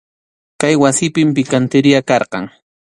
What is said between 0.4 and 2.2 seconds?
Kay wasipim pikantiriya